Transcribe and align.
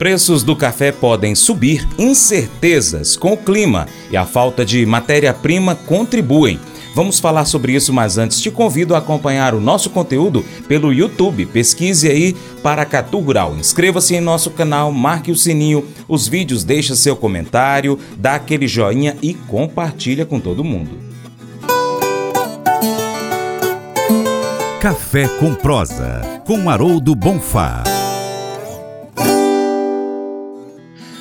Preços 0.00 0.42
do 0.42 0.56
café 0.56 0.90
podem 0.90 1.34
subir, 1.34 1.86
incertezas 1.98 3.18
com 3.18 3.34
o 3.34 3.36
clima 3.36 3.86
e 4.10 4.16
a 4.16 4.24
falta 4.24 4.64
de 4.64 4.86
matéria-prima 4.86 5.74
contribuem. 5.74 6.58
Vamos 6.94 7.20
falar 7.20 7.44
sobre 7.44 7.74
isso, 7.74 7.92
mas 7.92 8.16
antes 8.16 8.40
te 8.40 8.50
convido 8.50 8.94
a 8.94 8.98
acompanhar 8.98 9.52
o 9.52 9.60
nosso 9.60 9.90
conteúdo 9.90 10.42
pelo 10.66 10.90
YouTube. 10.90 11.44
Pesquise 11.44 12.08
aí 12.08 12.34
Paracatu 12.62 13.18
Rural. 13.18 13.54
Inscreva-se 13.58 14.14
em 14.14 14.22
nosso 14.22 14.50
canal, 14.52 14.90
marque 14.90 15.30
o 15.30 15.36
sininho, 15.36 15.86
os 16.08 16.26
vídeos, 16.26 16.64
deixa 16.64 16.96
seu 16.96 17.14
comentário, 17.14 17.98
dá 18.16 18.36
aquele 18.36 18.66
joinha 18.66 19.18
e 19.20 19.34
compartilha 19.34 20.24
com 20.24 20.40
todo 20.40 20.64
mundo. 20.64 20.98
Café 24.80 25.28
com 25.28 25.54
prosa, 25.54 26.22
com 26.46 26.70
Haroldo 26.70 27.14
Bonfá. 27.14 27.89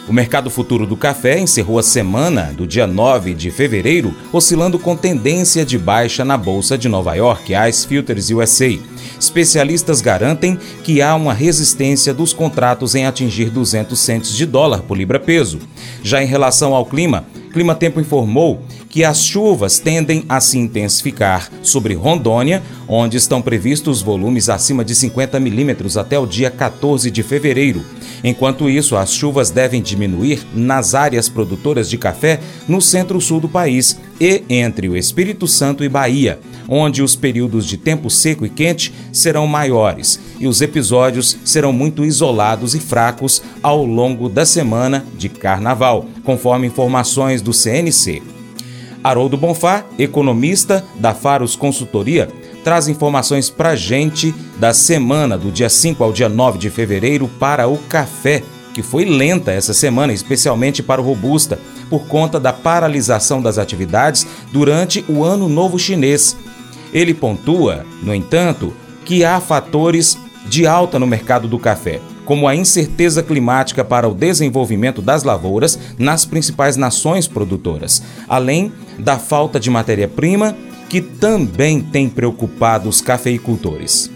O 0.10 0.14
mercado 0.14 0.50
futuro 0.50 0.88
do 0.88 0.98
café 0.98 1.38
encerrou 1.38 1.78
a 1.78 1.84
semana 1.84 2.52
do 2.58 2.66
dia 2.66 2.88
9 2.88 3.36
de 3.36 3.52
fevereiro 3.52 4.12
oscilando 4.34 4.80
com 4.80 4.96
tendência 4.96 5.64
de 5.64 5.78
baixa 5.78 6.26
na 6.26 6.36
Bolsa 6.36 6.76
de 6.76 6.90
Nova 6.90 7.14
York, 7.14 7.54
Ice 7.70 7.86
Filters 7.86 8.32
USA. 8.32 8.76
Especialistas 9.20 10.02
garantem 10.02 10.58
que 10.84 11.00
há 11.00 11.14
uma 11.14 11.32
resistência 11.32 12.12
dos 12.12 12.34
contratos 12.34 12.96
em 12.96 13.06
atingir 13.06 13.52
200 13.52 14.00
centes 14.00 14.36
de 14.36 14.48
dólar 14.48 14.82
por 14.82 14.98
libra-peso. 14.98 15.60
Já 16.02 16.24
em 16.24 16.26
relação 16.26 16.74
ao 16.74 16.88
clima, 16.88 17.28
Clima 17.54 17.76
Tempo 17.76 18.00
informou 18.00 18.64
que 18.90 19.04
as 19.04 19.24
chuvas 19.24 19.78
tendem 19.78 20.24
a 20.28 20.40
se 20.40 20.58
intensificar 20.58 21.52
sobre 21.62 21.94
Rondônia, 21.94 22.64
onde 22.88 23.18
estão 23.18 23.42
previstos 23.42 24.02
volumes 24.02 24.50
acima 24.50 24.84
de 24.84 24.96
50 24.96 25.40
milímetros 25.40 25.98
até 25.98 26.18
o 26.18 26.26
dia 26.26 26.50
14 26.50 27.12
de 27.12 27.22
fevereiro. 27.22 27.84
Enquanto 28.24 28.70
isso, 28.70 28.96
as 28.96 29.14
chuvas 29.14 29.50
devem 29.50 29.82
diminuir 29.82 30.46
nas 30.54 30.94
áreas 30.94 31.30
produtoras 31.30 31.90
de 31.90 31.98
café 31.98 32.40
no 32.68 32.82
centro-sul 32.82 33.40
do 33.40 33.48
país 33.48 34.00
e 34.20 34.44
entre 34.50 34.90
o 34.90 34.98
Espírito 34.98 35.48
Santo 35.48 35.84
e 35.84 35.90
Bahia, 35.90 36.40
onde 36.68 37.02
os 37.02 37.16
períodos 37.16 37.66
de 37.66 37.78
tempo 37.78 38.10
seco 38.10 38.46
e 38.46 38.50
quente 38.50 38.94
serão 39.12 39.48
maiores 39.48 40.20
e 40.40 40.48
os 40.48 40.62
episódios 40.62 41.38
serão 41.44 41.72
muito 41.74 42.04
isolados 42.04 42.76
e 42.76 42.80
fracos 42.80 43.42
ao 43.64 43.86
longo 43.86 44.30
da 44.30 44.46
semana 44.46 45.06
de 45.18 45.30
carnaval, 45.30 46.06
conforme 46.24 46.68
informações 46.68 47.42
do 47.42 47.54
CNC. 47.54 48.22
Haroldo 49.04 49.38
Bonfá, 49.38 49.86
economista 49.98 50.84
da 51.00 51.14
Faros 51.14 51.56
Consultoria, 51.56 52.30
traz 52.64 52.88
informações 52.88 53.50
para 53.50 53.76
gente 53.76 54.34
da 54.58 54.74
semana 54.74 55.38
do 55.38 55.52
dia 55.52 55.70
5 55.70 56.04
ao 56.04 56.12
dia 56.12 56.30
9 56.30 56.58
de 56.58 56.70
fevereiro 56.70 57.28
para 57.40 57.68
o 57.68 57.78
café, 57.78 58.44
que 58.74 58.84
foi 58.84 59.06
lenta 59.06 59.52
essa 59.52 59.74
semana, 59.74 60.14
especialmente 60.14 60.84
para 60.84 61.02
o 61.02 61.04
Robusta, 61.04 61.60
por 61.90 62.06
conta 62.08 62.40
da 62.40 62.54
paralisação 62.54 63.42
das 63.42 63.58
atividades 63.58 64.28
durante 64.52 65.04
o 65.08 65.24
Ano 65.24 65.50
Novo 65.50 65.80
Chinês. 65.80 66.38
Ele 66.94 67.14
pontua, 67.14 67.86
no 68.04 68.14
entanto, 68.14 68.74
que 69.06 69.24
há 69.24 69.40
fatores 69.40 70.18
de 70.46 70.66
alta 70.66 71.00
no 71.00 71.08
mercado 71.08 71.48
do 71.48 71.60
café, 71.60 72.00
como 72.26 72.48
a 72.48 72.56
incerteza 72.56 73.24
climática 73.24 73.84
para 73.84 74.08
o 74.08 74.14
desenvolvimento 74.14 75.02
das 75.02 75.24
lavouras 75.24 75.80
nas 75.98 76.26
principais 76.26 76.78
nações 76.78 77.28
produtoras, 77.28 78.04
além 78.28 78.72
da 79.00 79.18
falta 79.18 79.60
de 79.60 79.70
matéria-prima 79.70 80.56
que 80.90 81.00
também 81.00 81.82
tem 81.82 82.10
preocupado 82.10 82.90
os 82.90 83.00
cafeicultores. 83.00 84.10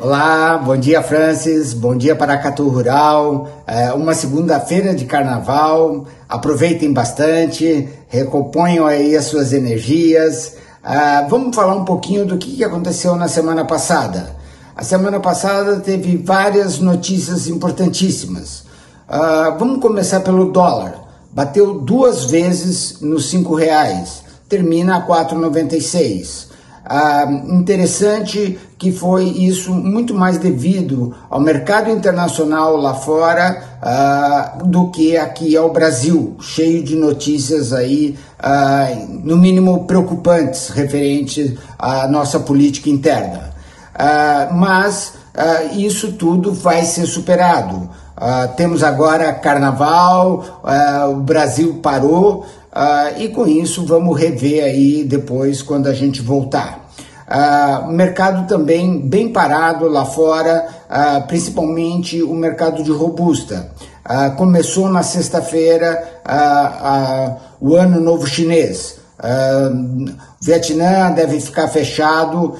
Olá, 0.00 0.58
bom 0.58 0.76
dia 0.76 1.00
Francis, 1.00 1.72
bom 1.72 1.96
dia 1.96 2.14
Paracatu 2.14 2.68
Rural, 2.68 3.48
é 3.66 3.92
uma 3.92 4.14
segunda-feira 4.14 4.94
de 4.94 5.04
carnaval, 5.04 6.06
aproveitem 6.28 6.92
bastante, 6.92 7.88
recomponham 8.08 8.86
aí 8.86 9.16
as 9.16 9.26
suas 9.26 9.52
energias. 9.52 10.56
Uh, 10.84 11.28
vamos 11.28 11.54
falar 11.54 11.74
um 11.74 11.84
pouquinho 11.84 12.26
do 12.26 12.36
que 12.36 12.62
aconteceu 12.64 13.16
na 13.16 13.28
semana 13.28 13.64
passada. 13.64 14.36
A 14.76 14.84
semana 14.84 15.18
passada 15.20 15.80
teve 15.80 16.16
várias 16.16 16.78
notícias 16.78 17.48
importantíssimas. 17.48 18.64
Uh, 19.08 19.56
vamos 19.58 19.80
começar 19.80 20.20
pelo 20.20 20.52
dólar. 20.52 20.94
Bateu 21.32 21.80
duas 21.80 22.24
vezes 22.24 23.00
nos 23.00 23.30
cinco 23.30 23.54
reais 23.54 24.27
termina 24.48 24.96
a 24.96 25.06
4,96. 25.06 26.48
Ah, 26.90 27.26
interessante 27.50 28.58
que 28.78 28.90
foi 28.90 29.24
isso 29.24 29.74
muito 29.74 30.14
mais 30.14 30.38
devido 30.38 31.14
ao 31.28 31.38
mercado 31.38 31.90
internacional 31.90 32.76
lá 32.76 32.94
fora 32.94 33.62
ah, 33.82 34.58
do 34.64 34.90
que 34.90 35.16
aqui 35.16 35.54
ao 35.54 35.70
Brasil, 35.70 36.36
cheio 36.40 36.82
de 36.82 36.96
notícias 36.96 37.72
aí, 37.74 38.16
ah, 38.38 38.88
no 39.22 39.36
mínimo 39.36 39.84
preocupantes, 39.84 40.70
referentes 40.70 41.58
à 41.78 42.08
nossa 42.08 42.40
política 42.40 42.88
interna. 42.88 43.50
Ah, 43.94 44.48
mas 44.52 45.14
ah, 45.34 45.64
isso 45.74 46.12
tudo 46.12 46.54
vai 46.54 46.84
ser 46.84 47.04
superado. 47.06 47.90
Ah, 48.16 48.48
temos 48.56 48.82
agora 48.82 49.32
carnaval, 49.32 50.62
o 51.10 51.16
Brasil 51.16 51.80
parou, 51.82 52.46
Uh, 52.78 53.22
e 53.22 53.28
com 53.30 53.44
isso 53.44 53.84
vamos 53.84 54.16
rever 54.16 54.62
aí 54.62 55.02
depois 55.02 55.62
quando 55.62 55.88
a 55.88 55.92
gente 55.92 56.22
voltar. 56.22 56.88
Uh, 57.28 57.90
mercado 57.90 58.46
também 58.46 59.00
bem 59.00 59.30
parado 59.30 59.88
lá 59.88 60.04
fora, 60.04 60.66
uh, 60.88 61.26
principalmente 61.26 62.22
o 62.22 62.32
mercado 62.34 62.80
de 62.84 62.92
robusta. 62.92 63.72
Uh, 64.08 64.34
começou 64.36 64.88
na 64.88 65.02
sexta-feira 65.02 66.20
o 67.60 67.74
ano 67.74 68.00
novo 68.00 68.26
chinês. 68.26 69.00
o 69.20 70.06
Vietnã 70.40 71.10
deve 71.10 71.40
ficar 71.40 71.68
fechado, 71.68 72.54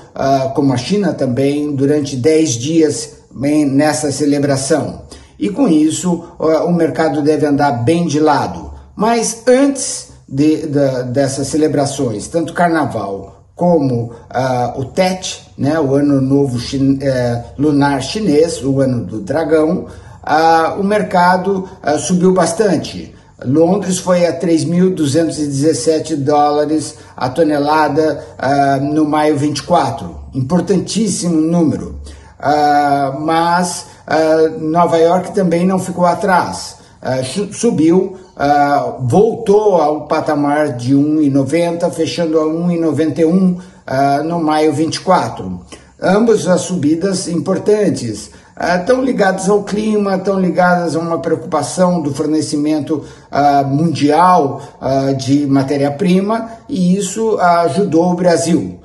como 0.54 0.72
a 0.72 0.76
China 0.76 1.12
também, 1.12 1.74
durante 1.74 2.16
10 2.16 2.50
dias 2.54 3.10
nessa 3.32 4.10
celebração. 4.10 5.02
E 5.38 5.48
com 5.48 5.68
isso 5.68 6.24
o 6.38 6.72
mercado 6.72 7.22
deve 7.22 7.46
andar 7.46 7.84
bem 7.84 8.06
de 8.06 8.18
lado. 8.18 8.72
Mas 8.96 9.42
antes 9.46 10.07
de, 10.28 10.66
de, 10.66 11.02
dessas 11.04 11.48
celebrações, 11.48 12.28
tanto 12.28 12.52
Carnaval 12.52 13.38
como 13.58 14.12
uh, 14.12 14.80
o 14.80 14.84
Tet, 14.84 15.50
né, 15.58 15.80
o 15.80 15.94
Ano 15.94 16.20
Novo 16.20 16.60
chin, 16.60 16.92
uh, 17.02 17.44
Lunar 17.58 18.00
Chinês, 18.00 18.62
o 18.62 18.80
Ano 18.80 19.04
do 19.04 19.20
Dragão, 19.20 19.86
uh, 20.22 20.80
o 20.80 20.84
mercado 20.84 21.68
ah, 21.82 21.98
subiu 21.98 22.32
bastante. 22.32 23.12
Londres 23.44 23.98
foi 23.98 24.26
a 24.26 24.38
3.217 24.38 26.16
dólares 26.16 26.96
a 27.16 27.28
tonelada 27.28 28.24
no 28.82 29.04
maio 29.04 29.36
24, 29.36 30.12
importantíssimo 30.34 31.40
número. 31.40 32.00
mas 33.20 33.86
Nova 34.60 34.98
York 34.98 35.32
também 35.36 35.64
não 35.64 35.78
ficou 35.78 36.04
atrás. 36.04 36.78
Uh, 37.00 37.54
subiu, 37.54 38.18
uh, 38.38 38.97
voltou 39.00 39.76
ao 39.76 40.06
patamar 40.06 40.76
de 40.76 40.94
1,90, 40.94 41.91
fechando 41.91 42.38
a 42.38 42.44
1,91 42.44 43.56
uh, 43.56 44.25
no 44.25 44.41
maio 44.41 44.72
24. 44.72 45.60
Ambas 46.00 46.47
as 46.47 46.60
subidas 46.60 47.26
importantes, 47.26 48.31
estão 48.78 49.03
ligadas 49.03 49.49
ao 49.49 49.65
clima, 49.65 50.15
estão 50.15 50.38
ligadas 50.38 50.94
a 50.94 51.00
uma 51.00 51.19
preocupação 51.19 52.00
do 52.00 52.15
fornecimento 52.15 53.04
mundial 53.66 54.60
de 55.16 55.44
matéria-prima 55.44 56.50
e 56.69 56.97
isso 56.97 57.37
ajudou 57.41 58.12
o 58.12 58.15
Brasil. 58.15 58.78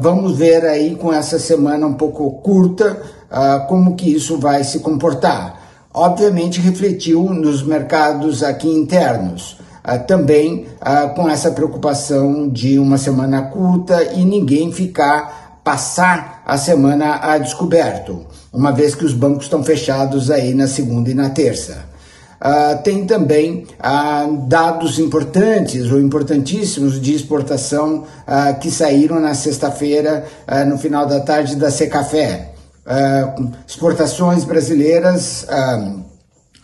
vamos 0.00 0.36
ver 0.36 0.64
aí 0.64 0.96
com 0.96 1.12
essa 1.12 1.38
semana 1.38 1.86
um 1.86 1.94
pouco 1.94 2.28
curta 2.42 3.00
como 3.68 3.94
que 3.94 4.12
isso 4.12 4.38
vai 4.38 4.64
se 4.64 4.80
comportar 4.80 5.57
obviamente 5.98 6.60
refletiu 6.60 7.24
nos 7.24 7.62
mercados 7.62 8.44
aqui 8.44 8.68
internos. 8.68 9.58
Uh, 9.84 10.06
também 10.06 10.66
uh, 10.80 11.14
com 11.14 11.28
essa 11.28 11.50
preocupação 11.50 12.48
de 12.48 12.78
uma 12.78 12.98
semana 12.98 13.42
curta 13.42 14.02
e 14.14 14.24
ninguém 14.24 14.70
ficar 14.70 15.60
passar 15.64 16.42
a 16.46 16.56
semana 16.56 17.18
a 17.20 17.36
descoberto, 17.36 18.24
uma 18.52 18.70
vez 18.70 18.94
que 18.94 19.04
os 19.04 19.12
bancos 19.12 19.44
estão 19.44 19.62
fechados 19.62 20.30
aí 20.30 20.54
na 20.54 20.68
segunda 20.68 21.10
e 21.10 21.14
na 21.14 21.30
terça. 21.30 21.88
Uh, 22.40 22.80
tem 22.82 23.04
também 23.04 23.66
dados 24.46 24.98
importantes 24.98 25.90
ou 25.90 26.00
importantíssimos 26.00 27.00
de 27.00 27.12
exportação 27.12 28.04
que 28.60 28.70
saíram 28.70 29.18
na 29.18 29.34
sexta-feira, 29.34 30.24
no 30.68 30.78
final 30.78 31.04
da 31.04 31.18
tarde, 31.20 31.56
da 31.56 31.70
Secafé. 31.70 32.52
Uh, 32.88 33.52
exportações 33.66 34.44
brasileiras 34.44 35.42
uh, 35.42 36.02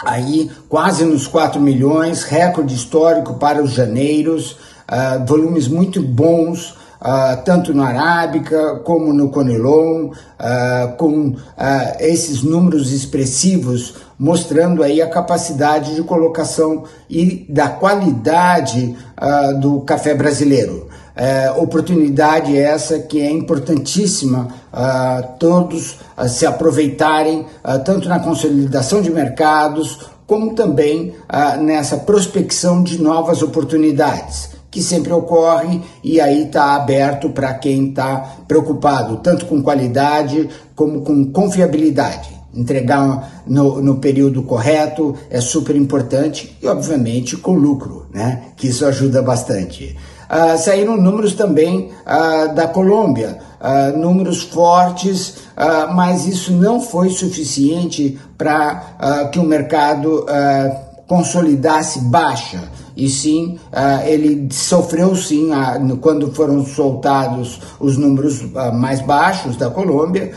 aí 0.02 0.50
quase 0.70 1.04
nos 1.04 1.26
4 1.26 1.60
milhões, 1.60 2.22
recorde 2.22 2.74
histórico 2.74 3.34
para 3.34 3.62
os 3.62 3.72
janeiros, 3.72 4.52
uh, 4.52 5.22
volumes 5.26 5.68
muito 5.68 6.02
bons 6.02 6.82
tanto 7.44 7.74
no 7.74 7.82
Arábica 7.82 8.76
como 8.76 9.12
no 9.12 9.28
Conilon, 9.28 10.12
com 10.96 11.36
esses 12.00 12.42
números 12.42 12.90
expressivos, 12.92 13.96
mostrando 14.18 14.82
aí 14.82 15.02
a 15.02 15.10
capacidade 15.10 15.94
de 15.94 16.02
colocação 16.02 16.84
e 17.10 17.44
da 17.46 17.68
qualidade 17.68 18.96
do 19.60 19.82
café 19.82 20.14
brasileiro. 20.14 20.88
Oportunidade 21.56 22.56
essa 22.56 22.98
que 22.98 23.20
é 23.20 23.30
importantíssima 23.30 24.48
todos 25.38 25.96
se 26.28 26.44
aproveitarem, 26.44 27.46
tanto 27.84 28.08
na 28.08 28.18
consolidação 28.18 29.00
de 29.00 29.10
mercados, 29.10 30.10
como 30.26 30.54
também 30.54 31.14
nessa 31.60 31.98
prospecção 31.98 32.82
de 32.82 33.00
novas 33.00 33.42
oportunidades 33.42 34.54
que 34.74 34.82
sempre 34.82 35.12
ocorre 35.12 35.80
e 36.02 36.20
aí 36.20 36.46
está 36.46 36.74
aberto 36.74 37.30
para 37.30 37.54
quem 37.54 37.90
está 37.90 38.38
preocupado 38.48 39.18
tanto 39.18 39.46
com 39.46 39.62
qualidade 39.62 40.48
como 40.74 41.02
com 41.02 41.30
confiabilidade. 41.30 42.34
Entregar 42.52 43.42
no, 43.46 43.80
no 43.80 43.96
período 43.98 44.42
correto 44.42 45.14
é 45.30 45.40
super 45.40 45.76
importante 45.76 46.56
e, 46.60 46.66
obviamente, 46.66 47.36
com 47.36 47.52
lucro, 47.52 48.06
né? 48.12 48.46
que 48.56 48.66
isso 48.68 48.84
ajuda 48.84 49.22
bastante. 49.22 49.96
Uh, 50.30 50.58
saíram 50.58 50.96
números 50.96 51.34
também 51.34 51.90
uh, 52.06 52.54
da 52.54 52.66
Colômbia, 52.66 53.38
uh, 53.60 53.96
números 53.96 54.42
fortes, 54.42 55.44
mas 55.94 56.26
isso 56.26 56.52
não 56.52 56.80
foi 56.80 57.10
suficiente 57.10 58.18
para 58.36 59.28
que 59.30 59.38
o 59.38 59.44
mercado 59.44 60.26
consolidasse 61.06 62.00
baixa 62.00 62.60
e 62.96 63.08
sim 63.08 63.56
ele 64.04 64.48
sofreu 64.50 65.14
sim 65.14 65.50
quando 66.00 66.32
foram 66.32 66.66
soltados 66.66 67.60
os 67.78 67.96
números 67.96 68.42
mais 68.72 69.00
baixos 69.00 69.54
da 69.54 69.70
Colômbia, 69.70 70.32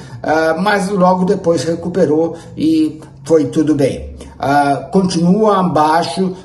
mas 0.61 0.87
logo 0.89 1.25
depois 1.25 1.63
recuperou 1.63 2.35
e 2.55 3.01
foi 3.23 3.45
tudo 3.45 3.73
bem. 3.73 4.16
Continua 4.91 5.59
abaixo 5.59 6.35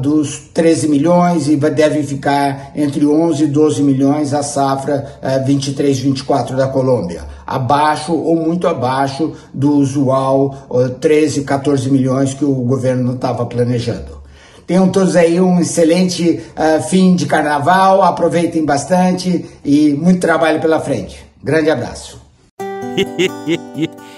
dos 0.00 0.38
13 0.52 0.88
milhões 0.88 1.48
e 1.48 1.56
deve 1.56 2.02
ficar 2.02 2.72
entre 2.74 3.06
11 3.06 3.44
e 3.44 3.46
12 3.46 3.82
milhões 3.82 4.34
a 4.34 4.42
safra 4.42 5.18
23-24 5.46 6.56
da 6.56 6.66
Colômbia 6.68 7.38
abaixo 7.48 8.12
ou 8.12 8.36
muito 8.36 8.68
abaixo 8.68 9.32
do 9.54 9.72
usual 9.72 10.54
13, 11.00 11.44
14 11.44 11.90
milhões 11.90 12.34
que 12.34 12.44
o 12.44 12.52
governo 12.52 13.14
estava 13.14 13.46
planejando. 13.46 14.18
Tenham 14.66 14.90
todos 14.90 15.16
aí 15.16 15.40
um 15.40 15.58
excelente 15.58 16.42
uh, 16.54 16.82
fim 16.82 17.16
de 17.16 17.24
carnaval, 17.24 18.02
aproveitem 18.02 18.66
bastante 18.66 19.46
e 19.64 19.94
muito 19.94 20.20
trabalho 20.20 20.60
pela 20.60 20.78
frente. 20.78 21.24
Grande 21.42 21.70
abraço. 21.70 22.20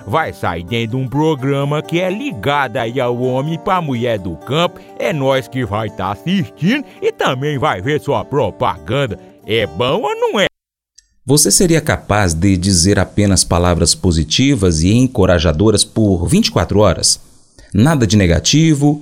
vai 0.05 0.33
sair 0.33 0.63
dentro 0.63 0.97
de 0.97 1.03
um 1.03 1.07
programa 1.07 1.81
que 1.81 1.99
é 1.99 2.09
ligado 2.09 2.77
aí 2.77 2.99
ao 2.99 3.19
homem 3.21 3.59
para 3.59 3.81
mulher 3.81 4.19
do 4.19 4.35
campo. 4.35 4.79
É 4.97 5.13
nós 5.13 5.47
que 5.47 5.65
vai 5.65 5.87
estar 5.87 6.05
tá 6.05 6.11
assistindo 6.11 6.85
e 7.01 7.11
também 7.11 7.57
vai 7.57 7.81
ver 7.81 7.99
sua 8.01 8.23
propaganda. 8.25 9.19
É 9.45 9.65
bom 9.65 10.01
ou 10.01 10.15
não 10.15 10.39
é? 10.39 10.45
Você 11.25 11.51
seria 11.51 11.79
capaz 11.79 12.33
de 12.33 12.57
dizer 12.57 12.97
apenas 12.97 13.43
palavras 13.43 13.93
positivas 13.93 14.81
e 14.81 14.91
encorajadoras 14.93 15.83
por 15.83 16.27
24 16.27 16.79
horas? 16.79 17.19
Nada 17.73 18.05
de 18.07 18.17
negativo, 18.17 19.01